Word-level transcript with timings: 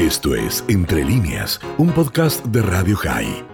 Esto 0.00 0.34
es 0.34 0.64
Entre 0.70 1.04
líneas, 1.04 1.60
un 1.76 1.92
podcast 1.92 2.42
de 2.46 2.62
Radio 2.62 2.96
High. 2.96 3.44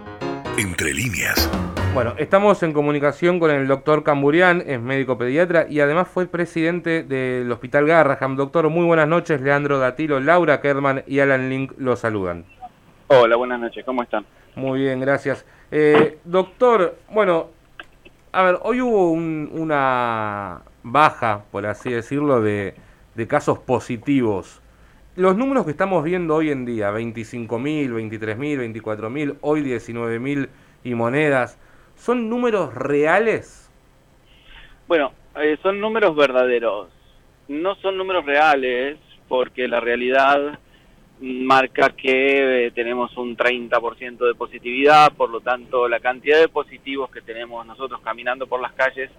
Entre 0.57 0.95
líneas. 0.95 1.51
Bueno, 1.93 2.15
estamos 2.19 2.63
en 2.63 2.73
comunicación 2.73 3.41
con 3.41 3.51
el 3.51 3.67
doctor 3.67 4.05
Camburián, 4.05 4.63
es 4.65 4.81
médico 4.81 5.19
pediatra 5.19 5.67
y 5.69 5.81
además 5.81 6.07
fue 6.07 6.27
presidente 6.27 7.03
del 7.03 7.51
Hospital 7.51 7.89
Garraham. 7.89 8.37
Doctor, 8.37 8.69
muy 8.69 8.87
buenas 8.87 9.09
noches. 9.09 9.41
Leandro 9.41 9.81
Datilo, 9.81 10.21
Laura 10.21 10.61
Kerman 10.61 11.03
y 11.09 11.19
Alan 11.19 11.51
Link 11.51 11.73
lo 11.79 11.97
saludan. 11.97 12.45
Hola, 13.09 13.35
buenas 13.35 13.59
noches. 13.59 13.85
¿Cómo 13.85 14.05
están? 14.05 14.25
Muy 14.55 14.83
bien, 14.83 15.01
gracias. 15.01 15.45
Eh, 15.73 16.21
doctor, 16.23 16.97
bueno, 17.13 17.49
a 18.31 18.45
ver, 18.45 18.61
hoy 18.63 18.81
hubo 18.81 19.11
una 19.11 20.61
baja, 20.85 21.43
por 21.51 21.67
así 21.67 21.91
decirlo, 21.91 22.41
de, 22.41 22.77
de 23.17 23.27
casos 23.27 23.59
positivos 23.59 24.63
los 25.17 25.37
números 25.37 25.65
que 25.65 25.71
estamos 25.71 26.05
viendo 26.05 26.35
hoy 26.35 26.51
en 26.51 26.67
día, 26.67 26.93
25.000, 26.93 27.49
23.000, 27.91 28.83
24.000, 28.83 29.37
hoy 29.41 29.63
19.000 29.63 30.49
y 30.85 30.95
monedas, 30.95 31.59
¿son 31.97 32.29
números 32.29 32.75
reales? 32.75 33.71
Bueno, 34.87 35.13
eh, 35.37 35.57
son 35.63 35.81
números 35.81 36.15
verdaderos. 36.15 36.89
No 37.49 37.75
son 37.77 37.97
números 37.97 38.27
reales 38.27 38.99
porque 39.27 39.67
la 39.67 39.81
realidad 39.81 40.59
marca 41.21 41.91
que 41.91 42.67
eh, 42.67 42.71
tenemos 42.73 43.17
un 43.17 43.37
30% 43.37 44.27
de 44.27 44.35
positividad, 44.35 45.13
por 45.15 45.31
lo 45.31 45.41
tanto 45.41 45.89
la 45.89 45.99
cantidad 46.01 46.39
de 46.39 46.49
positivos 46.49 47.11
que 47.11 47.23
tenemos 47.23 47.67
nosotros 47.67 48.01
caminando 48.03 48.47
por 48.47 48.61
las 48.61 48.73
calles 48.73 49.11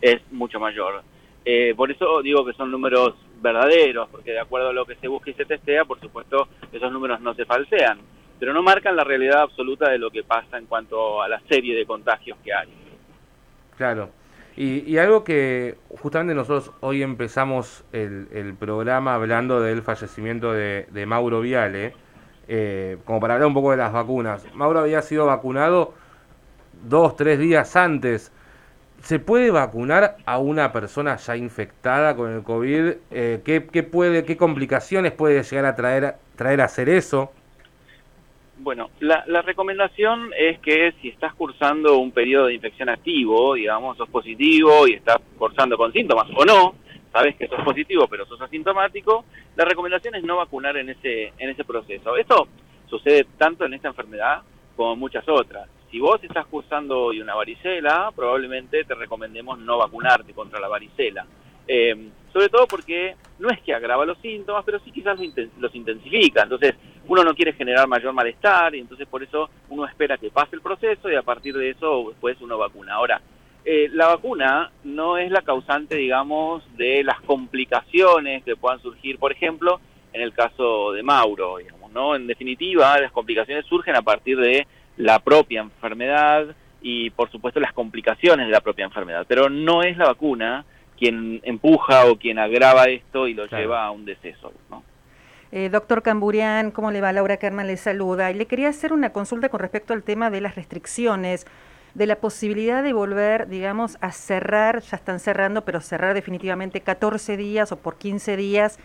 es 0.00 0.20
mucho 0.32 0.58
mayor. 0.58 1.02
Eh, 1.44 1.74
por 1.76 1.90
eso 1.90 2.22
digo 2.22 2.44
que 2.46 2.54
son 2.54 2.70
números 2.70 3.14
verdaderos, 3.42 4.08
porque 4.08 4.32
de 4.32 4.40
acuerdo 4.40 4.68
a 4.68 4.72
lo 4.72 4.86
que 4.86 4.96
se 4.96 5.08
busca 5.08 5.30
y 5.30 5.34
se 5.34 5.44
testea, 5.44 5.84
por 5.84 6.00
supuesto, 6.00 6.48
esos 6.72 6.92
números 6.92 7.20
no 7.20 7.34
se 7.34 7.44
falsean, 7.44 7.98
pero 8.38 8.52
no 8.52 8.62
marcan 8.62 8.96
la 8.96 9.04
realidad 9.04 9.42
absoluta 9.42 9.90
de 9.90 9.98
lo 9.98 10.10
que 10.10 10.22
pasa 10.22 10.58
en 10.58 10.66
cuanto 10.66 11.20
a 11.20 11.28
la 11.28 11.40
serie 11.48 11.76
de 11.76 11.84
contagios 11.84 12.38
que 12.44 12.54
hay. 12.54 12.68
Claro. 13.76 14.10
Y, 14.54 14.98
algo 14.98 15.24
que 15.24 15.76
justamente 15.88 16.34
nosotros 16.34 16.72
hoy 16.80 17.02
empezamos 17.02 17.84
el, 17.92 18.54
programa 18.58 19.14
hablando 19.14 19.60
del 19.60 19.80
fallecimiento 19.80 20.52
de, 20.52 21.06
Mauro 21.06 21.40
Viale, 21.40 21.94
eh, 22.48 22.98
como 23.06 23.18
para 23.18 23.34
hablar 23.34 23.46
un 23.48 23.54
poco 23.54 23.70
de 23.70 23.78
las 23.78 23.92
vacunas. 23.92 24.44
Mauro 24.54 24.80
había 24.80 25.00
sido 25.00 25.24
vacunado 25.24 25.94
dos, 26.82 27.16
tres 27.16 27.38
días 27.38 27.74
antes 27.76 28.30
¿Se 29.02 29.18
puede 29.18 29.50
vacunar 29.50 30.16
a 30.24 30.38
una 30.38 30.72
persona 30.72 31.16
ya 31.16 31.36
infectada 31.36 32.14
con 32.14 32.30
el 32.32 32.44
COVID? 32.44 32.92
Eh, 33.10 33.40
¿qué, 33.44 33.60
puede, 33.82 34.24
¿Qué 34.24 34.36
complicaciones 34.36 35.10
puede 35.10 35.42
llegar 35.42 35.64
a 35.64 35.74
traer, 35.74 36.14
traer 36.36 36.60
a 36.60 36.66
hacer 36.66 36.88
eso? 36.88 37.32
Bueno, 38.58 38.90
la, 39.00 39.42
recomendación 39.42 40.30
es 40.38 40.60
que 40.60 40.94
si 41.02 41.08
estás 41.08 41.34
cursando 41.34 41.98
un 41.98 42.12
periodo 42.12 42.46
de 42.46 42.54
infección 42.54 42.88
activo, 42.88 43.54
digamos, 43.54 43.96
sos 43.96 44.08
positivo 44.08 44.86
y 44.86 44.92
estás 44.92 45.16
cursando 45.36 45.76
con 45.76 45.92
síntomas 45.92 46.28
o 46.36 46.44
no, 46.44 46.76
sabes 47.12 47.34
que 47.34 47.48
sos 47.48 47.60
positivo 47.64 48.06
pero 48.06 48.24
sos 48.26 48.40
asintomático, 48.40 49.24
la 49.56 49.64
recomendación 49.64 50.14
es 50.14 50.22
no 50.22 50.36
vacunar 50.36 50.76
en 50.76 50.90
ese, 50.90 51.32
en 51.38 51.50
ese 51.50 51.64
proceso. 51.64 52.16
Esto 52.16 52.46
sucede 52.88 53.26
tanto 53.36 53.64
en 53.64 53.74
esta 53.74 53.88
enfermedad 53.88 54.42
como 54.76 54.92
en 54.92 55.00
muchas 55.00 55.28
otras. 55.28 55.68
Si 55.92 56.00
vos 56.00 56.18
estás 56.24 56.46
cursando 56.46 56.98
hoy 56.98 57.20
una 57.20 57.34
varicela, 57.34 58.10
probablemente 58.16 58.82
te 58.82 58.94
recomendemos 58.94 59.58
no 59.58 59.76
vacunarte 59.76 60.32
contra 60.32 60.58
la 60.58 60.66
varicela. 60.66 61.26
Eh, 61.68 62.08
sobre 62.32 62.48
todo 62.48 62.66
porque 62.66 63.14
no 63.38 63.50
es 63.50 63.60
que 63.60 63.74
agrava 63.74 64.06
los 64.06 64.16
síntomas, 64.20 64.64
pero 64.64 64.80
sí 64.80 64.90
quizás 64.90 65.18
los 65.58 65.74
intensifica. 65.74 66.44
Entonces, 66.44 66.76
uno 67.06 67.22
no 67.22 67.34
quiere 67.34 67.52
generar 67.52 67.86
mayor 67.86 68.14
malestar 68.14 68.74
y 68.74 68.78
entonces 68.78 69.06
por 69.06 69.22
eso 69.22 69.50
uno 69.68 69.84
espera 69.84 70.16
que 70.16 70.30
pase 70.30 70.56
el 70.56 70.62
proceso 70.62 71.10
y 71.10 71.14
a 71.14 71.22
partir 71.22 71.54
de 71.54 71.68
eso 71.68 72.06
después 72.08 72.40
uno 72.40 72.56
vacuna. 72.56 72.94
Ahora, 72.94 73.20
eh, 73.62 73.90
la 73.92 74.06
vacuna 74.06 74.72
no 74.84 75.18
es 75.18 75.30
la 75.30 75.42
causante, 75.42 75.96
digamos, 75.96 76.64
de 76.78 77.04
las 77.04 77.20
complicaciones 77.20 78.42
que 78.44 78.56
puedan 78.56 78.80
surgir, 78.80 79.18
por 79.18 79.30
ejemplo, 79.30 79.78
en 80.14 80.22
el 80.22 80.32
caso 80.32 80.92
de 80.92 81.02
Mauro, 81.02 81.58
digamos, 81.58 81.92
¿no? 81.92 82.16
En 82.16 82.26
definitiva, 82.26 82.98
las 82.98 83.12
complicaciones 83.12 83.66
surgen 83.66 83.94
a 83.94 84.02
partir 84.02 84.38
de 84.38 84.66
la 84.96 85.18
propia 85.20 85.60
enfermedad 85.60 86.54
y 86.80 87.10
por 87.10 87.30
supuesto 87.30 87.60
las 87.60 87.72
complicaciones 87.72 88.46
de 88.46 88.52
la 88.52 88.60
propia 88.60 88.84
enfermedad, 88.84 89.24
pero 89.28 89.48
no 89.48 89.82
es 89.82 89.96
la 89.96 90.06
vacuna 90.06 90.64
quien 90.98 91.40
empuja 91.44 92.06
o 92.06 92.16
quien 92.16 92.38
agrava 92.38 92.84
esto 92.84 93.26
y 93.26 93.34
lo 93.34 93.46
lleva 93.46 93.84
a 93.84 93.90
un 93.90 94.04
deceso. 94.04 94.52
¿no? 94.70 94.82
Eh, 95.50 95.68
doctor 95.68 96.02
Camburián, 96.02 96.70
¿cómo 96.70 96.90
le 96.90 97.02
va? 97.02 97.12
Laura 97.12 97.36
Kerman 97.36 97.66
le 97.66 97.76
saluda. 97.76 98.30
Y 98.30 98.34
le 98.34 98.46
quería 98.46 98.70
hacer 98.70 98.92
una 98.92 99.10
consulta 99.10 99.50
con 99.50 99.60
respecto 99.60 99.92
al 99.92 100.02
tema 100.02 100.30
de 100.30 100.40
las 100.40 100.54
restricciones, 100.54 101.46
de 101.94 102.06
la 102.06 102.16
posibilidad 102.16 102.82
de 102.82 102.94
volver, 102.94 103.48
digamos, 103.48 103.98
a 104.00 104.12
cerrar, 104.12 104.80
ya 104.80 104.96
están 104.96 105.20
cerrando, 105.20 105.66
pero 105.66 105.82
cerrar 105.82 106.14
definitivamente 106.14 106.80
14 106.80 107.36
días 107.36 107.70
o 107.70 107.76
por 107.76 107.98
15 107.98 108.36
días, 108.38 108.78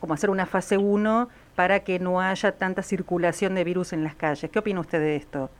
como 0.00 0.14
hacer 0.14 0.30
una 0.30 0.46
fase 0.46 0.78
1 0.78 1.28
para 1.54 1.80
que 1.80 1.98
no 1.98 2.20
haya 2.20 2.52
tanta 2.52 2.82
circulación 2.82 3.54
de 3.54 3.64
virus 3.64 3.92
en 3.92 4.04
las 4.04 4.14
calles. 4.14 4.50
¿Qué 4.50 4.58
opina 4.58 4.80
usted 4.80 5.00
de 5.00 5.16
esto? 5.16 5.50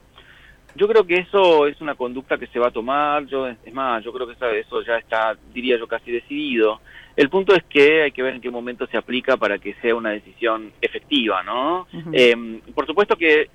Yo 0.76 0.86
creo 0.86 1.06
que 1.06 1.16
eso 1.16 1.66
es 1.66 1.80
una 1.80 1.94
conducta 1.94 2.36
que 2.36 2.48
se 2.48 2.58
va 2.58 2.69
a 2.69 2.70
tomar, 2.70 3.24
yo 3.26 3.48
es 3.48 3.72
más, 3.72 4.04
yo 4.04 4.12
creo 4.12 4.26
que 4.26 4.34
eso 4.60 4.82
ya 4.82 4.98
está, 4.98 5.34
diría 5.54 5.78
yo, 5.78 5.88
casi 5.88 6.10
decidido. 6.10 6.80
El 7.16 7.30
punto 7.30 7.54
es 7.54 7.64
que 7.64 8.02
hay 8.02 8.12
que 8.12 8.22
ver 8.22 8.34
en 8.34 8.42
qué 8.42 8.50
momento 8.50 8.86
se 8.86 8.98
aplica 8.98 9.38
para 9.38 9.58
que 9.58 9.72
sea 9.80 9.94
una 9.94 10.10
decisión 10.10 10.72
efectiva, 10.82 11.42
¿no? 11.42 11.86
Em, 12.12 12.60
por 12.74 12.86
supuesto 12.86 13.16
que, 13.16 13.48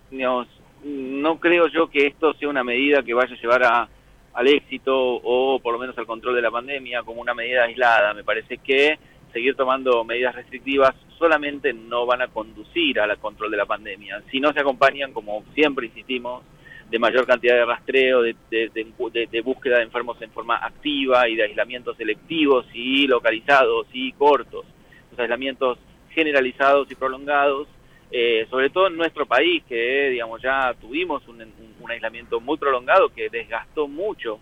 no 0.84 1.40
creo 1.40 1.68
yo 1.68 1.88
que 1.92 2.08
esto 2.08 2.34
sea 2.34 2.50
una 2.50 2.64
medida 2.64 3.04
que 3.04 3.14
vaya 3.14 3.36
a 3.36 3.40
llevar 3.40 3.64
a, 3.64 3.90
al 4.34 4.48
éxito 4.48 4.96
o 4.98 5.60
por 5.60 5.74
lo 5.74 5.80
menos 5.80 5.96
al 6.00 6.08
control 6.08 6.34
de 6.34 6.42
la 6.42 6.50
pandemia 6.50 7.04
como 7.04 7.22
una 7.22 7.36
medida 7.36 7.66
aislada. 7.66 8.16
Me 8.16 8.24
parece 8.24 8.58
que 8.58 8.98
seguir 9.32 9.56
tomando 9.56 10.04
medidas 10.04 10.36
restrictivas 10.36 10.96
solamente 11.18 11.74
no 11.74 12.06
van 12.06 12.22
a 12.22 12.28
conducir 12.28 13.00
al 13.00 13.18
control 13.20 13.52
de 13.52 13.58
la 13.58 13.66
pandemia, 13.66 14.22
si 14.32 14.40
no 14.40 14.52
se 14.54 14.60
acompañan, 14.60 15.14
como 15.14 15.44
siempre 15.54 15.88
insistimos, 15.88 16.44
de 16.90 17.00
mayor 17.00 17.26
cantidad 17.26 17.56
de 17.56 17.66
rastreo, 17.66 18.22
de, 18.22 18.36
de, 18.50 19.42
búsqueda 19.42 19.78
de 19.78 19.84
enfermos 19.84 20.22
en 20.22 20.30
forma 20.32 20.58
activa 20.58 21.30
y 21.30 21.38
de 21.38 21.44
aislamientos 21.44 21.96
selectivos 21.96 22.66
y 22.74 23.08
localizados 23.08 23.88
y 23.94 24.12
cortos, 24.12 24.66
los 25.10 25.20
aislamientos 25.20 25.78
generalizados 26.10 26.92
y 26.92 26.96
prolongados, 26.96 27.70
eh, 28.12 28.46
sobre 28.50 28.70
todo 28.70 28.88
en 28.88 28.98
nuestro 28.98 29.26
país, 29.26 29.64
que 29.70 30.10
digamos 30.10 30.42
ya 30.42 30.74
tuvimos 30.82 31.26
un, 31.30 31.42
aislamiento 31.88 32.40
muy 32.40 32.58
prolongado 32.58 33.10
que 33.10 33.30
desgastó 33.30 33.86
mucho 33.86 34.40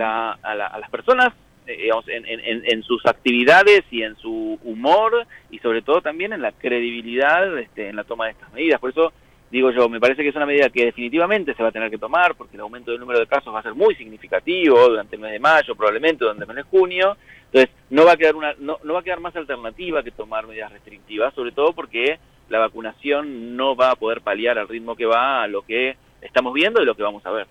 a, 0.00 0.36
a 0.42 0.78
las 0.78 0.90
personas 0.90 1.32
eh, 1.68 1.90
en, 2.08 2.82
sus 2.82 3.04
actividades 3.06 3.84
y 3.90 4.02
en 4.02 4.16
su 4.16 4.58
humor 4.64 5.26
y 5.50 5.58
sobre 5.58 5.82
todo 5.82 6.00
también 6.00 6.32
en 6.32 6.42
la 6.42 6.52
credibilidad 6.52 7.58
este, 7.58 7.88
en 7.88 7.96
la 7.96 8.04
toma 8.04 8.26
de 8.26 8.32
estas 8.32 8.52
medidas. 8.52 8.80
Por 8.80 8.90
eso 8.90 9.12
digo 9.50 9.70
yo, 9.70 9.88
me 9.88 10.00
parece 10.00 10.22
que 10.22 10.30
es 10.30 10.36
una 10.36 10.46
medida 10.46 10.70
que 10.70 10.86
definitivamente 10.86 11.54
se 11.54 11.62
va 11.62 11.68
a 11.68 11.72
tener 11.72 11.90
que 11.90 11.98
tomar 11.98 12.34
porque 12.34 12.56
el 12.56 12.62
aumento 12.62 12.90
del 12.90 13.00
número 13.00 13.20
de 13.20 13.26
casos 13.26 13.54
va 13.54 13.60
a 13.60 13.62
ser 13.62 13.74
muy 13.74 13.94
significativo 13.96 14.88
durante 14.88 15.16
el 15.16 15.22
mes 15.22 15.32
de 15.32 15.38
mayo, 15.38 15.74
probablemente 15.74 16.24
durante 16.24 16.44
el 16.44 16.48
mes 16.48 16.56
de 16.56 16.62
junio. 16.62 17.16
Entonces, 17.52 17.70
no 17.90 18.04
va 18.04 18.12
a 18.12 18.16
quedar 18.16 18.36
una 18.36 18.54
no, 18.58 18.78
no 18.82 18.94
va 18.94 19.00
a 19.00 19.04
quedar 19.04 19.20
más 19.20 19.36
alternativa 19.36 20.02
que 20.02 20.10
tomar 20.10 20.46
medidas 20.46 20.72
restrictivas, 20.72 21.34
sobre 21.34 21.52
todo 21.52 21.72
porque 21.72 22.18
la 22.48 22.58
vacunación 22.58 23.56
no 23.56 23.76
va 23.76 23.90
a 23.90 23.96
poder 23.96 24.22
paliar 24.22 24.58
al 24.58 24.68
ritmo 24.68 24.96
que 24.96 25.06
va 25.06 25.42
a 25.42 25.46
lo 25.46 25.62
que 25.62 25.96
estamos 26.22 26.52
viendo 26.54 26.82
y 26.82 26.86
lo 26.86 26.94
que 26.94 27.02
vamos 27.02 27.24
a 27.26 27.30
ver. 27.30 27.46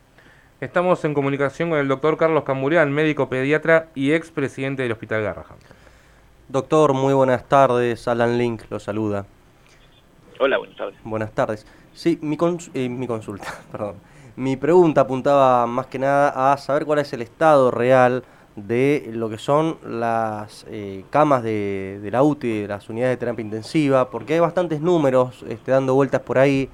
Estamos 0.59 1.05
en 1.05 1.13
comunicación 1.13 1.69
con 1.69 1.77
el 1.77 1.87
doctor 1.87 2.17
Carlos 2.17 2.43
Camburián, 2.43 2.91
médico 2.91 3.29
pediatra 3.29 3.89
y 3.93 4.13
expresidente 4.13 4.81
del 4.81 4.91
Hospital 4.91 5.21
Garrahan. 5.21 5.57
Doctor, 6.49 6.95
muy 6.95 7.13
buenas 7.13 7.47
tardes. 7.47 8.07
Alan 8.07 8.39
Link 8.39 8.63
lo 8.71 8.79
saluda. 8.79 9.27
Hola, 10.39 10.57
buenas 10.57 10.75
tardes. 10.75 10.95
Buenas 11.03 11.31
tardes. 11.31 11.67
Sí, 11.93 12.17
mi, 12.23 12.39
eh, 12.73 12.89
mi 12.89 13.05
consulta, 13.05 13.53
perdón. 13.71 13.97
Mi 14.35 14.57
pregunta 14.57 15.01
apuntaba 15.01 15.67
más 15.67 15.85
que 15.85 15.99
nada 15.99 16.51
a 16.51 16.57
saber 16.57 16.85
cuál 16.85 16.97
es 16.97 17.13
el 17.13 17.21
estado 17.21 17.69
real 17.69 18.23
de 18.55 19.11
lo 19.13 19.29
que 19.29 19.37
son 19.37 19.77
las 19.85 20.65
eh, 20.69 21.05
camas 21.11 21.43
de, 21.43 21.99
la 22.11 22.23
UTI, 22.23 22.61
de 22.61 22.67
las 22.67 22.89
unidades 22.89 23.13
de 23.13 23.17
terapia 23.17 23.43
intensiva, 23.43 24.09
porque 24.09 24.33
hay 24.33 24.39
bastantes 24.39 24.81
números 24.81 25.45
este, 25.47 25.69
dando 25.69 25.93
vueltas 25.93 26.21
por 26.21 26.39
ahí 26.39 26.67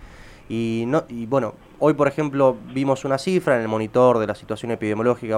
y, 0.48 0.86
no, 0.88 1.04
y 1.10 1.26
bueno, 1.26 1.56
Hoy, 1.86 1.96
por 1.96 2.08
ejemplo, 2.08 2.56
vimos 2.74 3.04
una 3.04 3.18
cifra 3.18 3.58
en 3.58 3.62
el 3.62 3.68
monitor 3.68 4.18
de 4.18 4.26
la 4.26 4.36
situación 4.36 4.72
epidemiológica 4.72 5.38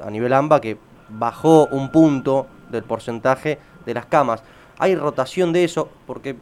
a 0.00 0.10
nivel 0.10 0.32
AMBA 0.32 0.60
que 0.60 0.78
bajó 1.08 1.68
un 1.68 1.92
punto 1.92 2.48
del 2.70 2.82
porcentaje 2.82 3.60
de 3.84 3.94
las 3.94 4.06
camas. 4.06 4.42
Hay 4.80 4.96
rotación 4.96 5.52
de 5.52 5.62
eso 5.62 5.88
porque 6.08 6.34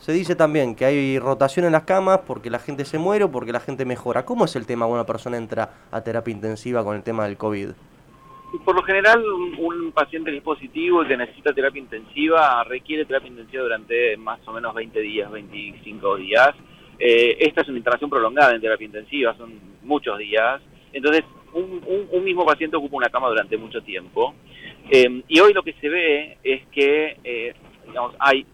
se 0.00 0.12
dice 0.12 0.36
también 0.36 0.74
que 0.74 0.84
hay 0.84 1.18
rotación 1.18 1.64
en 1.64 1.72
las 1.72 1.84
camas 1.84 2.20
porque 2.26 2.50
la 2.50 2.58
gente 2.58 2.84
se 2.84 2.98
muere 2.98 3.24
o 3.24 3.30
porque 3.30 3.52
la 3.52 3.60
gente 3.60 3.86
mejora. 3.86 4.26
¿Cómo 4.26 4.44
es 4.44 4.54
el 4.54 4.66
tema 4.66 4.84
cuando 4.84 5.00
una 5.00 5.06
persona 5.06 5.38
entra 5.38 5.70
a 5.90 6.02
terapia 6.02 6.32
intensiva 6.32 6.84
con 6.84 6.94
el 6.94 7.02
tema 7.02 7.24
del 7.24 7.38
COVID? 7.38 7.70
por 8.64 8.74
lo 8.74 8.82
general, 8.82 9.24
un, 9.58 9.92
paciente 9.92 10.30
que 10.30 10.38
es 10.38 10.42
positivo 10.42 11.02
y 11.02 11.08
que 11.08 11.16
necesita 11.16 11.52
terapia 11.52 11.80
intensiva 11.80 12.62
requiere 12.64 13.04
terapia 13.04 13.28
intensiva 13.28 13.62
durante 13.62 14.16
más 14.16 14.40
o 14.46 14.52
menos 14.52 14.74
20 14.74 15.00
días, 15.00 15.30
25 15.30 16.16
días. 16.16 16.50
Eh, 17.00 17.38
esta 17.40 17.62
es 17.62 17.68
una 17.68 17.78
internación 17.78 18.10
prolongada 18.10 18.54
en 18.54 18.60
terapia 18.60 18.84
intensiva, 18.84 19.34
son 19.36 19.58
muchos 19.82 20.18
días. 20.18 20.60
Entonces, 20.92 21.24
un, 21.54 22.24
mismo 22.24 22.44
paciente 22.44 22.76
ocupa 22.76 22.98
una 22.98 23.08
cama 23.08 23.28
durante 23.28 23.56
mucho 23.56 23.80
tiempo. 23.80 24.34
Eh, 24.90 25.22
y 25.26 25.40
hoy 25.40 25.54
lo 25.54 25.62
que 25.62 25.72
se 25.74 25.88
ve 25.88 26.38
es 26.44 26.66
que 26.68 27.16
eh, 27.24 27.54
digamos, 27.86 28.14
hay, 28.18 28.44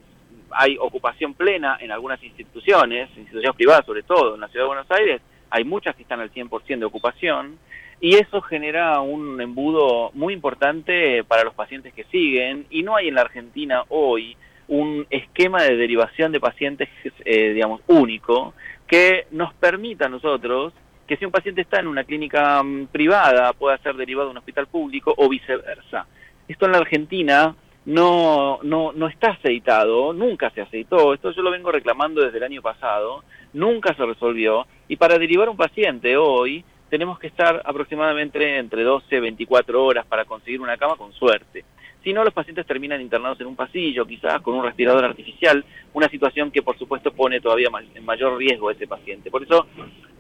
hay 0.51 0.77
ocupación 0.79 1.35
plena 1.35 1.77
en 1.81 1.91
algunas 1.91 2.23
instituciones, 2.23 3.11
instituciones 3.17 3.57
privadas 3.57 3.85
sobre 3.85 4.05
todo, 4.05 4.37
en 4.37 4.41
la 4.41 4.49
Ciudad 4.49 4.65
de 4.65 4.69
Buenos 4.69 4.91
Aires, 4.91 5.21
hay 5.51 5.65
muchas 5.65 5.95
que 5.97 6.03
están 6.03 6.21
al 6.21 6.33
100% 6.33 6.79
de 6.79 6.85
ocupación 6.85 7.59
y 8.01 8.17
eso 8.17 8.43
genera 8.43 9.01
un 9.01 9.41
embudo 9.41 10.11
muy 10.15 10.35
importante 10.35 11.25
para 11.25 11.45
los 11.45 11.55
pacientes 11.55 11.93
que 11.95 12.05
siguen 12.05 12.67
y 12.71 12.83
no 12.83 12.97
hay 12.97 13.09
en 13.09 13.15
la 13.15 13.23
Argentina 13.23 13.85
hoy 13.89 14.37
un 14.69 15.07
esquema 15.11 15.63
de 15.63 15.77
derivación 15.77 16.33
de 16.33 16.41
pacientes, 16.41 16.89
eh, 17.25 17.53
digamos, 17.53 17.81
único 17.87 18.55
que 18.87 19.27
nos 19.31 19.55
permita 19.55 20.07
a 20.07 20.09
nosotros 20.09 20.73
que 21.07 21.17
si 21.17 21.25
un 21.25 21.31
paciente 21.31 21.61
está 21.61 21.81
en 21.81 21.87
una 21.87 22.05
clínica 22.05 22.63
mm, 22.63 22.87
privada 22.87 23.53
pueda 23.53 23.79
ser 23.79 23.95
derivado 23.95 24.29
a 24.29 24.31
un 24.33 24.39
hospital 24.39 24.67
público 24.67 25.15
o 25.17 25.29
viceversa. 25.29 26.07
Esto 26.49 26.67
en 26.67 26.73
la 26.73 26.79
Argentina 26.79 27.55
no, 27.85 28.59
no, 28.63 28.93
no 28.93 29.07
está 29.09 29.31
aceitado, 29.31 30.13
nunca 30.13 30.51
se 30.51 30.61
aceitó, 30.61 31.15
esto 31.15 31.31
yo 31.31 31.43
lo 31.43 31.53
vengo 31.53 31.71
reclamando 31.71 32.23
desde 32.23 32.39
el 32.39 32.45
año 32.45 32.63
pasado, 32.63 33.23
nunca 33.53 33.95
se 33.95 34.05
resolvió 34.05 34.67
y 34.89 34.97
para 34.97 35.19
derivar 35.19 35.49
un 35.49 35.57
paciente 35.57 36.17
hoy 36.17 36.65
tenemos 36.91 37.19
que 37.19 37.29
estar 37.29 37.63
aproximadamente 37.65 38.59
entre 38.59 38.83
12 38.83 39.17
y 39.17 39.21
24 39.21 39.85
horas 39.85 40.07
para 40.07 40.25
conseguir 40.25 40.61
una 40.61 40.77
cama 40.77 40.97
con 40.97 41.13
suerte. 41.13 41.65
Si 42.07 42.13
no, 42.13 42.23
los 42.23 42.33
pacientes 42.33 42.65
terminan 42.65 43.01
internados 43.01 43.41
en 43.41 43.49
un 43.49 43.57
pasillo, 43.57 44.07
quizás 44.07 44.41
con 44.41 44.55
un 44.55 44.63
respirador 44.63 45.05
artificial, 45.05 45.65
una 45.93 46.09
situación 46.09 46.53
que 46.53 46.63
por 46.63 46.79
supuesto 46.79 47.11
pone 47.13 47.41
todavía 47.41 47.69
en 47.97 48.05
mayor 48.05 48.39
riesgo 48.39 48.69
a 48.69 48.75
ese 48.75 48.87
paciente. 48.87 49.29
Por 49.29 49.43
eso 49.43 49.67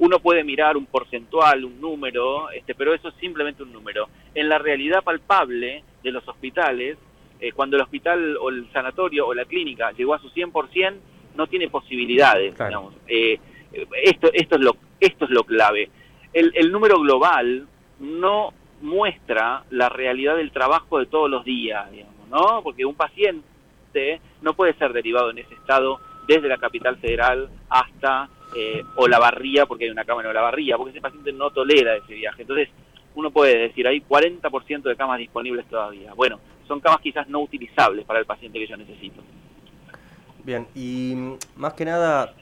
uno 0.00 0.18
puede 0.18 0.42
mirar 0.42 0.76
un 0.76 0.86
porcentual, 0.86 1.64
un 1.64 1.80
número, 1.80 2.50
este, 2.50 2.74
pero 2.74 2.92
eso 2.92 3.10
es 3.10 3.14
simplemente 3.20 3.62
un 3.62 3.72
número. 3.72 4.08
En 4.34 4.48
la 4.48 4.58
realidad 4.58 5.04
palpable 5.04 5.84
de 6.02 6.10
los 6.10 6.26
hospitales, 6.26 6.98
eh, 7.38 7.52
cuando 7.52 7.76
el 7.76 7.82
hospital 7.82 8.36
o 8.40 8.48
el 8.48 8.68
sanatorio 8.72 9.28
o 9.28 9.32
la 9.32 9.44
clínica 9.44 9.92
llegó 9.92 10.14
a 10.14 10.18
su 10.18 10.28
100%, 10.30 10.96
no 11.36 11.46
tiene 11.46 11.68
posibilidades. 11.68 12.52
Eh, 13.06 13.38
esto, 14.02 14.28
esto, 14.32 14.56
es 14.56 14.60
lo, 14.60 14.76
esto 14.98 15.26
es 15.26 15.30
lo 15.30 15.44
clave 15.44 15.88
el, 16.36 16.72
número 16.72 17.00
global 17.00 17.66
no 17.98 18.52
muestra 18.80 19.64
la 19.70 19.88
realidad 19.88 20.36
del 20.36 20.52
trabajo 20.52 20.98
de 20.98 21.06
todos 21.06 21.30
los 21.30 21.44
días, 21.44 21.90
digamos, 21.90 22.28
¿no? 22.30 22.62
Porque 22.62 22.84
un 22.84 22.94
paciente 22.94 24.20
no 24.42 24.54
puede 24.54 24.74
ser 24.74 24.92
derivado 24.92 25.30
en 25.30 25.38
ese 25.38 25.54
estado 25.54 26.00
desde 26.26 26.48
la 26.48 26.58
capital 26.58 26.96
federal 26.96 27.48
hasta 27.68 28.28
eh, 28.54 28.82
Olavarría, 28.96 29.66
porque 29.66 29.84
hay 29.84 29.90
una 29.90 30.04
cama 30.04 30.22
en 30.22 30.28
Olavarría, 30.28 30.76
porque 30.76 30.90
ese 30.90 31.00
paciente 31.00 31.32
no 31.32 31.50
tolera 31.50 31.96
ese 31.96 32.14
viaje. 32.14 32.42
Entonces, 32.42 32.68
uno 33.14 33.30
puede 33.30 33.56
decir, 33.58 33.86
hay 33.86 34.00
40% 34.00 34.82
de 34.82 34.96
camas 34.96 35.18
disponibles 35.18 35.66
todavía. 35.66 36.12
Bueno, 36.14 36.38
son 36.68 36.80
camas 36.80 37.00
quizás 37.00 37.28
no 37.28 37.40
utilizables 37.40 38.04
para 38.04 38.18
el 38.18 38.26
paciente 38.26 38.58
que 38.58 38.66
yo 38.66 38.76
necesito. 38.76 39.22
Bien, 40.44 40.66
y 40.74 41.14
más 41.56 41.74
que 41.74 41.84
nada, 41.84 42.34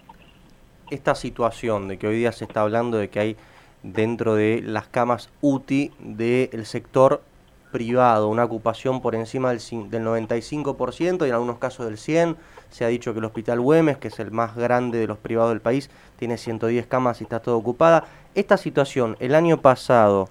esta 0.90 1.14
situación 1.14 1.88
de 1.88 1.98
que 1.98 2.06
hoy 2.06 2.16
día 2.16 2.32
se 2.32 2.44
está 2.44 2.62
hablando 2.62 2.98
de 2.98 3.08
que 3.08 3.20
hay 3.20 3.36
dentro 3.84 4.34
de 4.34 4.62
las 4.64 4.88
camas 4.88 5.28
UTI 5.42 5.92
del 6.00 6.66
sector 6.66 7.22
privado, 7.70 8.28
una 8.28 8.44
ocupación 8.44 9.00
por 9.02 9.14
encima 9.14 9.50
del, 9.50 9.58
del 9.90 10.04
95% 10.04 11.26
y 11.26 11.28
en 11.28 11.34
algunos 11.34 11.58
casos 11.58 11.86
del 11.86 11.96
100%. 11.96 12.36
Se 12.70 12.84
ha 12.84 12.88
dicho 12.88 13.12
que 13.12 13.20
el 13.20 13.24
Hospital 13.24 13.60
Güemes, 13.60 13.98
que 13.98 14.08
es 14.08 14.18
el 14.18 14.32
más 14.32 14.56
grande 14.56 14.98
de 14.98 15.06
los 15.06 15.18
privados 15.18 15.52
del 15.52 15.60
país, 15.60 15.90
tiene 16.18 16.38
110 16.38 16.86
camas 16.86 17.20
y 17.20 17.24
está 17.24 17.40
todo 17.40 17.56
ocupada. 17.56 18.04
Esta 18.34 18.56
situación, 18.56 19.16
el 19.20 19.34
año 19.34 19.60
pasado, 19.60 20.28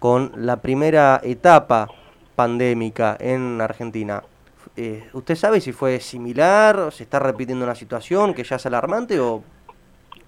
con 0.00 0.32
la 0.36 0.56
primera 0.56 1.20
etapa 1.22 1.88
pandémica 2.34 3.16
en 3.20 3.60
Argentina, 3.60 4.24
eh, 4.76 5.08
¿usted 5.12 5.36
sabe 5.36 5.60
si 5.60 5.72
fue 5.72 6.00
similar, 6.00 6.90
se 6.90 7.04
está 7.04 7.20
repitiendo 7.20 7.64
una 7.64 7.76
situación 7.76 8.34
que 8.34 8.42
ya 8.42 8.56
es 8.56 8.66
alarmante 8.66 9.20
o, 9.20 9.44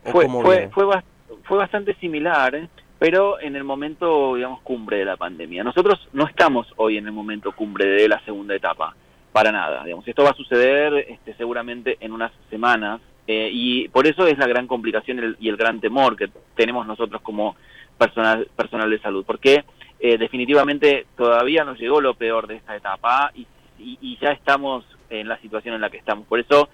fue, 0.04 0.28
fue, 0.28 0.70
fue, 0.72 1.02
fue 1.44 1.58
bastante 1.58 1.94
similar, 1.94 2.68
pero 2.98 3.40
en 3.40 3.56
el 3.56 3.64
momento, 3.64 4.34
digamos, 4.34 4.60
cumbre 4.62 4.98
de 4.98 5.04
la 5.04 5.16
pandemia. 5.16 5.64
Nosotros 5.64 6.08
no 6.12 6.26
estamos 6.26 6.66
hoy 6.76 6.96
en 6.96 7.06
el 7.06 7.12
momento 7.12 7.52
cumbre 7.52 7.86
de 7.86 8.08
la 8.08 8.20
segunda 8.24 8.54
etapa, 8.54 8.94
para 9.32 9.52
nada. 9.52 9.84
Digamos, 9.84 10.06
esto 10.08 10.24
va 10.24 10.30
a 10.30 10.36
suceder 10.36 10.94
este, 11.08 11.34
seguramente 11.34 11.98
en 12.00 12.12
unas 12.12 12.32
semanas 12.48 13.00
eh, 13.26 13.50
y 13.52 13.88
por 13.88 14.06
eso 14.06 14.26
es 14.26 14.38
la 14.38 14.46
gran 14.46 14.66
complicación 14.66 15.36
y 15.38 15.48
el 15.48 15.56
gran 15.56 15.80
temor 15.80 16.16
que 16.16 16.30
tenemos 16.54 16.86
nosotros 16.86 17.20
como 17.22 17.56
personal, 17.98 18.48
personal 18.56 18.88
de 18.88 19.00
salud, 19.00 19.24
porque 19.26 19.64
eh, 19.98 20.16
definitivamente 20.18 21.06
todavía 21.16 21.64
nos 21.64 21.78
llegó 21.78 22.00
lo 22.00 22.14
peor 22.14 22.46
de 22.46 22.56
esta 22.56 22.76
etapa 22.76 23.30
y, 23.34 23.46
y 23.78 24.18
ya 24.20 24.30
estamos 24.30 24.84
en 25.10 25.28
la 25.28 25.38
situación 25.38 25.74
en 25.74 25.80
la 25.80 25.90
que 25.90 25.98
estamos. 25.98 26.26
Por 26.26 26.40
eso 26.40 26.68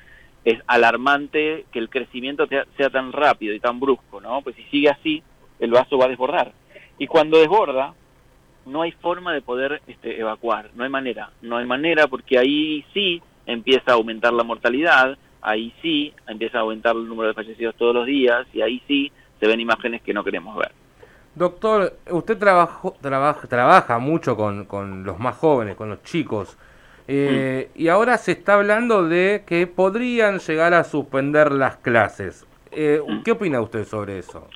es 0.45 0.61
alarmante 0.67 1.67
que 1.73 1.79
el 1.79 1.89
crecimiento 1.89 2.47
sea 2.49 2.91
tan 2.91 3.13
rápido 3.13 3.55
y 3.55 3.61
tan 3.61 3.79
brusco, 3.79 4.21
¿no? 4.21 4.43
Pues 4.43 4.57
si 4.57 4.63
sigue 4.65 4.91
así, 4.91 5.23
el 5.61 5.71
vaso 5.71 5.99
va 5.99 6.07
a 6.07 6.09
desbordar. 6.09 6.53
Y 6.99 7.07
cuando 7.07 7.39
desborda, 7.39 7.95
no 8.67 8.83
hay 8.83 8.93
forma 8.93 9.33
de 9.33 9.43
poder 9.43 9.83
este, 9.87 10.21
evacuar, 10.21 10.71
no 10.75 10.85
hay 10.85 10.91
manera, 10.91 11.31
no 11.43 11.57
hay 11.57 11.67
manera 11.67 12.07
porque 12.07 12.39
ahí 12.39 12.85
sí 12.93 13.23
empieza 13.47 13.93
a 13.93 13.95
aumentar 13.95 14.33
la 14.33 14.45
mortalidad, 14.45 15.17
ahí 15.41 15.73
sí 15.83 16.13
empieza 16.27 16.59
a 16.59 16.61
aumentar 16.63 16.95
el 16.97 17.09
número 17.09 17.29
de 17.29 17.35
fallecidos 17.35 17.75
todos 17.77 17.95
los 17.95 18.07
días 18.07 18.47
y 18.53 18.63
ahí 18.63 18.83
sí 18.87 19.13
se 19.41 19.47
ven 19.47 19.61
imágenes 19.61 20.03
que 20.03 20.15
no 20.15 20.23
queremos 20.23 20.57
ver. 20.57 20.73
Doctor, 21.35 21.97
usted 22.11 22.39
trabaja, 22.39 22.93
trabaja 23.49 23.99
mucho 23.99 24.37
con, 24.37 24.67
con 24.67 25.03
los 25.03 25.19
más 25.19 25.37
jóvenes, 25.37 25.77
con 25.77 25.89
los 25.89 26.03
chicos. 26.03 26.59
Eh, 27.09 27.71
y 27.75 27.89
ahora 27.89 28.17
se 28.19 28.33
está 28.33 28.55
hablando 28.55 29.09
de 29.09 29.45
que 29.47 29.67
podrían 29.67 30.39
llegar 30.39 30.75
a 30.75 30.85
suspender 30.85 31.53
las 31.53 31.77
clases. 31.77 32.47
Eh, 32.71 33.01
¿Qué 33.25 33.33
opina 33.33 33.61
usted 33.61 33.85
sobre 33.85 34.19
eso? 34.19 34.49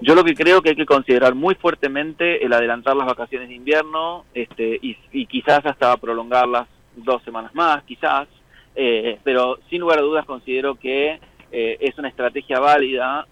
Yo 0.00 0.14
lo 0.14 0.24
que 0.24 0.34
creo 0.34 0.60
que 0.60 0.70
hay 0.70 0.76
que 0.76 0.86
considerar 0.86 1.34
muy 1.34 1.54
fuertemente 1.54 2.44
el 2.44 2.52
adelantar 2.52 2.96
las 2.96 3.06
vacaciones 3.06 3.48
de 3.48 3.54
invierno 3.54 4.24
este, 4.34 4.78
y, 4.82 5.26
quizás 5.26 5.64
hasta 5.64 5.96
prolongarlas 5.96 6.68
dos 6.96 7.22
semanas 7.22 7.54
más, 7.54 7.82
quizás, 7.84 8.28
eh, 8.74 9.18
pero 9.22 9.58
sin 9.70 9.80
lugar 9.80 9.98
a 10.00 10.02
dudas 10.02 10.26
considero 10.26 10.74
que 10.74 11.20
es 11.56 11.96
una 11.98 12.08
estrategia 12.08 12.58
válida, 12.58 13.28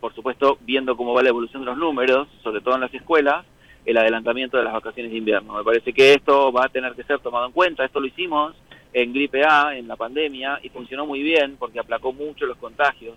por 0.00 0.12
supuesto 0.12 0.58
viendo 0.62 0.96
cómo 0.96 1.14
va 1.14 1.22
la 1.22 1.28
evolución 1.28 1.62
de 1.62 1.66
los 1.66 1.78
números, 1.78 2.26
sobre 2.42 2.60
todo 2.60 2.74
en 2.74 2.80
las 2.80 2.92
escuelas, 2.92 3.46
el 3.84 3.96
adelantamiento 3.96 4.56
de 4.56 4.64
las 4.64 4.72
vacaciones 4.72 5.12
de 5.12 5.18
invierno. 5.18 5.54
Me 5.54 5.64
parece 5.64 5.92
que 5.92 6.14
esto 6.14 6.52
va 6.52 6.66
a 6.66 6.68
tener 6.68 6.94
que 6.94 7.04
ser 7.04 7.18
tomado 7.20 7.46
en 7.46 7.52
cuenta. 7.52 7.84
Esto 7.84 8.00
lo 8.00 8.06
hicimos 8.06 8.54
en 8.94 9.12
gripe 9.12 9.44
A, 9.44 9.76
en 9.76 9.88
la 9.88 9.96
pandemia, 9.96 10.60
y 10.62 10.68
funcionó 10.68 11.04
muy 11.04 11.22
bien 11.22 11.56
porque 11.58 11.80
aplacó 11.80 12.12
mucho 12.12 12.46
los 12.46 12.56
contagios. 12.56 13.16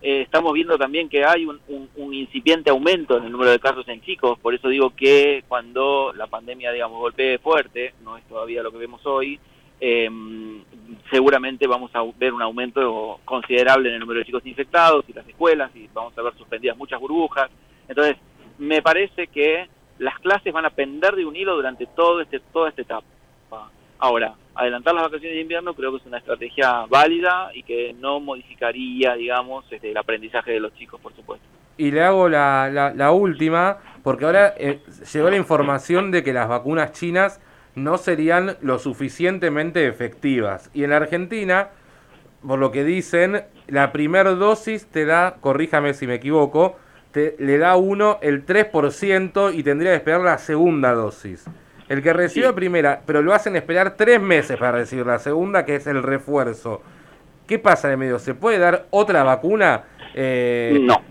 Eh, 0.00 0.22
estamos 0.22 0.52
viendo 0.52 0.78
también 0.78 1.08
que 1.08 1.24
hay 1.24 1.44
un, 1.44 1.58
incipiente 2.14 2.70
aumento 2.70 3.18
en 3.18 3.24
el 3.24 3.32
número 3.32 3.50
de 3.50 3.58
casos 3.58 3.86
en 3.88 4.00
chicos, 4.00 4.38
por 4.38 4.54
eso 4.54 4.68
digo 4.68 4.94
que 4.94 5.42
cuando 5.48 6.12
la 6.14 6.28
pandemia, 6.28 6.70
digamos, 6.70 7.00
golpee 7.00 7.38
fuerte, 7.38 7.94
no 8.04 8.16
es 8.16 8.24
todavía 8.28 8.62
lo 8.62 8.70
que 8.70 8.78
vemos 8.78 9.04
hoy, 9.06 9.40
em, 9.80 10.62
seguramente 11.10 11.66
vamos 11.66 11.90
a 11.94 12.04
ver 12.16 12.32
un 12.32 12.42
aumento 12.42 13.18
considerable 13.24 13.88
en 13.88 13.96
el 13.96 14.00
número 14.00 14.20
de 14.20 14.26
chicos 14.26 14.46
infectados 14.46 15.04
y 15.08 15.12
las 15.12 15.26
escuelas, 15.26 15.74
y 15.74 15.88
vamos 15.92 16.16
a 16.16 16.22
ver 16.22 16.34
suspendidas 16.38 16.76
muchas 16.76 17.00
burbujas. 17.00 17.50
Entonces, 17.88 18.16
me 18.58 18.82
parece 18.82 19.26
que 19.26 19.66
las 19.98 20.18
clases 20.20 20.52
van 20.52 20.64
a 20.64 20.70
pender 20.70 21.14
de 21.14 21.24
un 21.24 21.36
hilo 21.36 21.56
durante 21.56 21.86
todo 21.86 22.20
este, 22.20 22.40
toda 22.52 22.70
esta 22.70 22.82
etapa. 22.82 23.06
Ahora, 24.00 24.34
adelantar 24.54 24.94
las 24.94 25.04
vacaciones 25.04 25.34
de 25.34 25.40
invierno 25.40 25.74
creo 25.74 25.90
que 25.90 25.98
es 25.98 26.06
una 26.06 26.18
estrategia 26.18 26.86
válida 26.88 27.50
y 27.52 27.64
que 27.64 27.94
no 27.98 28.20
modificaría, 28.20 29.14
digamos, 29.14 29.64
este, 29.72 29.90
el 29.90 29.96
aprendizaje 29.96 30.52
de 30.52 30.60
los 30.60 30.72
chicos, 30.74 31.00
por 31.00 31.12
supuesto. 31.14 31.44
Y 31.76 31.90
le 31.90 32.02
hago 32.02 32.28
la, 32.28 32.92
la, 32.94 33.10
última, 33.12 33.78
porque 34.04 34.24
ahora 34.24 34.54
eh, 34.56 34.80
llegó 35.12 35.30
la 35.30 35.36
información 35.36 36.10
de 36.10 36.22
que 36.22 36.32
las 36.32 36.48
vacunas 36.48 36.92
chinas 36.92 37.40
no 37.74 37.98
serían 37.98 38.56
lo 38.60 38.78
suficientemente 38.78 39.86
efectivas. 39.86 40.70
Y 40.74 40.84
en 40.84 40.92
Argentina, 40.92 41.70
por 42.44 42.58
lo 42.58 42.70
que 42.70 42.84
dicen, 42.84 43.44
la 43.66 43.92
primera 43.92 44.30
dosis 44.32 44.86
te 44.86 45.06
da, 45.06 45.36
corríjame 45.40 45.94
si 45.94 46.06
me 46.06 46.14
equivoco, 46.14 46.76
le 47.38 47.58
da 47.58 47.76
uno 47.76 48.18
el 48.22 48.44
3% 48.46 49.54
y 49.54 49.62
tendría 49.62 49.92
que 49.92 49.96
esperar 49.96 50.20
la 50.20 50.38
segunda 50.38 50.92
dosis. 50.92 51.46
El 51.88 52.02
que 52.02 52.12
recibe 52.12 52.52
primera, 52.52 53.00
pero 53.06 53.22
lo 53.22 53.32
hacen 53.32 53.56
esperar 53.56 53.96
tres 53.96 54.20
meses 54.20 54.58
para 54.58 54.72
recibir 54.72 55.06
la 55.06 55.18
segunda, 55.18 55.64
que 55.64 55.76
es 55.76 55.86
el 55.86 56.02
refuerzo. 56.02 56.82
¿Qué 57.46 57.58
pasa 57.58 57.88
en 57.88 57.92
el 57.92 57.98
medio? 57.98 58.18
¿Se 58.18 58.34
puede 58.34 58.58
dar 58.58 58.86
otra 58.90 59.22
vacuna? 59.22 59.84
Eh, 60.14 60.78
no. 60.82 61.02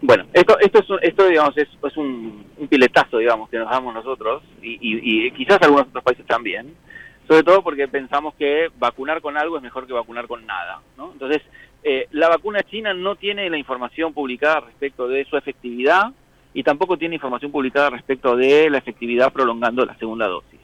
Bueno, 0.00 0.24
esto, 0.32 0.58
esto, 0.60 0.78
es, 0.78 0.86
esto 1.02 1.26
digamos, 1.26 1.56
es, 1.58 1.68
es 1.82 1.96
un, 1.96 2.46
piletazo, 2.68 3.18
digamos, 3.18 3.48
que 3.50 3.58
nos 3.58 3.70
damos 3.70 3.94
nosotros 3.94 4.42
y, 4.62 4.78
y, 4.80 5.30
quizás 5.32 5.60
algunos 5.62 5.88
otros 5.88 6.04
países 6.04 6.26
también, 6.26 6.74
sobre 7.26 7.42
todo 7.42 7.62
porque 7.62 7.88
pensamos 7.88 8.34
que 8.34 8.68
vacunar 8.78 9.20
con 9.20 9.36
algo 9.36 9.56
es 9.56 9.62
mejor 9.62 9.86
que 9.86 9.92
vacunar 9.92 10.26
con 10.26 10.46
nada, 10.46 10.80
¿no? 10.96 11.12
Entonces, 11.12 11.42
eh, 11.82 12.08
la 12.12 12.28
vacuna 12.28 12.62
china 12.62 12.94
no 12.94 13.16
tiene 13.16 13.50
la 13.50 13.58
información 13.58 14.12
publicada 14.12 14.60
respecto 14.60 15.08
de 15.08 15.24
su 15.24 15.36
efectividad 15.36 16.12
y 16.54 16.62
tampoco 16.62 16.96
tiene 16.96 17.16
información 17.16 17.52
publicada 17.52 17.90
respecto 17.90 18.36
de 18.36 18.70
la 18.70 18.78
efectividad 18.78 19.32
prolongando 19.32 19.84
la 19.84 19.96
segunda 19.96 20.26
dosis. 20.26 20.60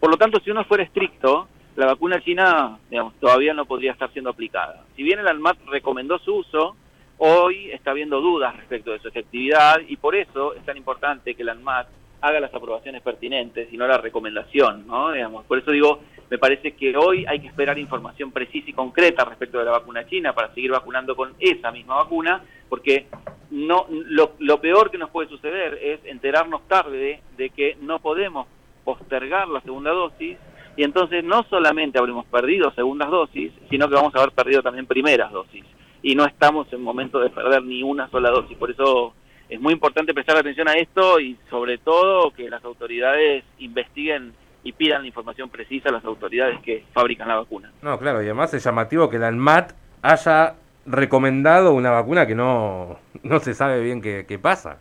Por 0.00 0.10
lo 0.10 0.16
tanto, 0.16 0.40
si 0.40 0.50
uno 0.50 0.64
fuera 0.64 0.84
estricto, 0.84 1.48
la 1.76 1.86
vacuna 1.86 2.20
china 2.20 2.78
digamos, 2.90 3.14
todavía 3.20 3.52
no 3.52 3.66
podría 3.66 3.92
estar 3.92 4.12
siendo 4.12 4.30
aplicada. 4.30 4.84
Si 4.96 5.02
bien 5.02 5.18
el 5.18 5.28
ANMAT 5.28 5.58
recomendó 5.66 6.18
su 6.18 6.36
uso, 6.36 6.76
hoy 7.18 7.70
está 7.70 7.90
habiendo 7.90 8.20
dudas 8.20 8.56
respecto 8.56 8.92
de 8.92 9.00
su 9.00 9.08
efectividad 9.08 9.80
y 9.88 9.96
por 9.96 10.14
eso 10.14 10.54
es 10.54 10.64
tan 10.64 10.76
importante 10.76 11.34
que 11.34 11.42
el 11.42 11.48
ANMAT 11.48 11.88
haga 12.24 12.40
las 12.40 12.54
aprobaciones 12.54 13.02
pertinentes 13.02 13.70
y 13.70 13.76
no 13.76 13.86
la 13.86 13.98
recomendación, 13.98 14.86
¿no? 14.86 15.12
Digamos, 15.12 15.44
por 15.44 15.58
eso 15.58 15.70
digo, 15.70 16.00
me 16.30 16.38
parece 16.38 16.72
que 16.72 16.96
hoy 16.96 17.26
hay 17.28 17.38
que 17.40 17.48
esperar 17.48 17.78
información 17.78 18.32
precisa 18.32 18.70
y 18.70 18.72
concreta 18.72 19.26
respecto 19.26 19.58
de 19.58 19.66
la 19.66 19.72
vacuna 19.72 20.06
china 20.06 20.32
para 20.32 20.52
seguir 20.54 20.70
vacunando 20.70 21.14
con 21.14 21.34
esa 21.38 21.70
misma 21.70 21.96
vacuna, 21.96 22.42
porque 22.70 23.08
no 23.50 23.86
lo, 23.90 24.32
lo 24.38 24.58
peor 24.58 24.90
que 24.90 24.96
nos 24.96 25.10
puede 25.10 25.28
suceder 25.28 25.78
es 25.82 26.00
enterarnos 26.04 26.66
tarde 26.66 27.20
de 27.36 27.50
que 27.50 27.76
no 27.82 27.98
podemos 27.98 28.46
postergar 28.84 29.48
la 29.48 29.60
segunda 29.60 29.90
dosis 29.90 30.38
y 30.76 30.82
entonces 30.82 31.22
no 31.22 31.42
solamente 31.50 31.98
habremos 31.98 32.24
perdido 32.26 32.72
segundas 32.72 33.10
dosis, 33.10 33.52
sino 33.68 33.86
que 33.88 33.94
vamos 33.96 34.14
a 34.14 34.18
haber 34.18 34.32
perdido 34.32 34.62
también 34.62 34.86
primeras 34.86 35.30
dosis. 35.30 35.64
Y 36.02 36.14
no 36.14 36.24
estamos 36.24 36.72
en 36.72 36.82
momento 36.82 37.20
de 37.20 37.30
perder 37.30 37.62
ni 37.62 37.82
una 37.82 38.08
sola 38.08 38.30
dosis. 38.30 38.56
Por 38.56 38.70
eso 38.70 39.14
es 39.54 39.60
muy 39.60 39.72
importante 39.72 40.14
prestar 40.14 40.36
atención 40.36 40.68
a 40.68 40.74
esto 40.74 41.20
y 41.20 41.36
sobre 41.48 41.78
todo 41.78 42.32
que 42.32 42.48
las 42.50 42.64
autoridades 42.64 43.44
investiguen 43.58 44.32
y 44.62 44.72
pidan 44.72 45.02
la 45.02 45.08
información 45.08 45.50
precisa 45.50 45.90
a 45.90 45.92
las 45.92 46.04
autoridades 46.04 46.60
que 46.60 46.84
fabrican 46.92 47.28
la 47.28 47.36
vacuna. 47.36 47.70
No, 47.82 47.98
claro, 47.98 48.22
y 48.22 48.26
además 48.26 48.52
es 48.54 48.64
llamativo 48.64 49.10
que 49.10 49.18
la 49.18 49.28
ANMAT 49.28 49.72
haya 50.02 50.54
recomendado 50.86 51.72
una 51.74 51.90
vacuna 51.90 52.26
que 52.26 52.34
no, 52.34 52.98
no 53.22 53.40
se 53.40 53.54
sabe 53.54 53.80
bien 53.80 54.02
qué, 54.02 54.24
qué 54.26 54.38
pasa 54.38 54.78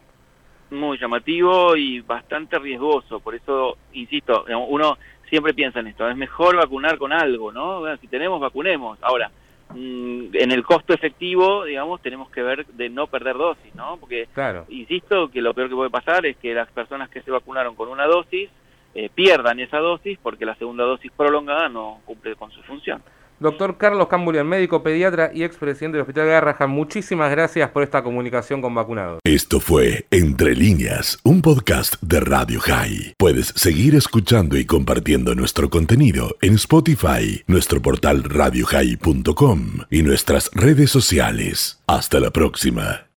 muy 0.73 0.97
llamativo 0.97 1.75
y 1.75 2.01
bastante 2.01 2.59
riesgoso. 2.59 3.19
Por 3.19 3.35
eso, 3.35 3.77
insisto, 3.93 4.45
uno 4.69 4.97
siempre 5.29 5.53
piensa 5.53 5.79
en 5.79 5.87
esto, 5.87 6.07
es 6.09 6.17
mejor 6.17 6.57
vacunar 6.57 6.97
con 6.97 7.13
algo, 7.13 7.51
¿no? 7.51 7.83
si 7.97 8.07
tenemos, 8.07 8.39
vacunemos. 8.39 8.97
Ahora, 9.01 9.31
en 9.75 10.51
el 10.51 10.63
costo 10.63 10.93
efectivo, 10.93 11.65
digamos, 11.65 12.01
tenemos 12.01 12.29
que 12.29 12.41
ver 12.41 12.65
de 12.67 12.89
no 12.89 13.07
perder 13.07 13.37
dosis, 13.37 13.73
¿no? 13.75 13.97
Porque, 13.97 14.27
claro. 14.33 14.65
insisto, 14.69 15.29
que 15.29 15.41
lo 15.41 15.53
peor 15.53 15.69
que 15.69 15.75
puede 15.75 15.89
pasar 15.89 16.25
es 16.25 16.37
que 16.37 16.53
las 16.53 16.69
personas 16.71 17.09
que 17.09 17.21
se 17.21 17.31
vacunaron 17.31 17.75
con 17.75 17.89
una 17.89 18.05
dosis 18.05 18.49
eh, 18.95 19.09
pierdan 19.13 19.59
esa 19.59 19.79
dosis 19.79 20.19
porque 20.21 20.45
la 20.45 20.55
segunda 20.55 20.83
dosis 20.83 21.11
prolongada 21.11 21.67
no 21.69 22.01
cumple 22.05 22.35
con 22.35 22.51
su 22.51 22.61
función. 22.63 23.01
Doctor 23.43 23.77
Carlos 23.77 24.07
Camburian, 24.07 24.47
médico 24.47 24.83
pediatra 24.83 25.29
y 25.33 25.43
expresidente 25.43 25.97
del 25.97 26.03
Hospital 26.03 26.27
Garrahan, 26.27 26.69
muchísimas 26.69 27.29
gracias 27.29 27.69
por 27.71 27.83
esta 27.83 28.01
comunicación 28.01 28.61
con 28.61 28.73
vacunados. 28.73 29.19
Esto 29.25 29.59
fue 29.59 30.05
Entre 30.11 30.55
Líneas, 30.55 31.19
un 31.23 31.41
podcast 31.41 32.01
de 32.01 32.21
Radio 32.21 32.61
High. 32.61 33.15
Puedes 33.17 33.47
seguir 33.47 33.95
escuchando 33.95 34.57
y 34.57 34.65
compartiendo 34.65 35.35
nuestro 35.35 35.69
contenido 35.69 36.37
en 36.41 36.55
Spotify, 36.55 37.43
nuestro 37.45 37.81
portal 37.81 38.23
radiohigh.com 38.23 39.59
y 39.89 40.03
nuestras 40.03 40.49
redes 40.53 40.89
sociales. 40.89 41.81
Hasta 41.85 42.21
la 42.21 42.31
próxima. 42.31 43.07